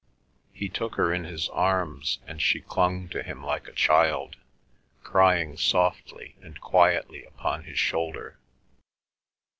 He 0.51 0.67
took 0.67 0.95
her 0.95 1.13
in 1.13 1.25
his 1.25 1.47
arms, 1.49 2.17
and 2.25 2.41
she 2.41 2.59
clung 2.59 3.07
to 3.09 3.21
him 3.21 3.43
like 3.43 3.67
a 3.67 3.71
child, 3.71 4.35
crying 5.03 5.57
softly 5.57 6.35
and 6.41 6.59
quietly 6.59 7.23
upon 7.23 7.65
his 7.65 7.77
shoulder. 7.77 8.39